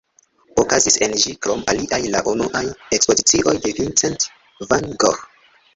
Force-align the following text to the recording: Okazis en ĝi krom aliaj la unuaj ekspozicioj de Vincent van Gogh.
Okazis 0.61 0.95
en 1.07 1.13
ĝi 1.23 1.33
krom 1.43 1.61
aliaj 1.73 2.01
la 2.15 2.23
unuaj 2.33 2.65
ekspozicioj 2.99 3.57
de 3.67 3.77
Vincent 3.83 4.29
van 4.73 4.93
Gogh. 5.05 5.27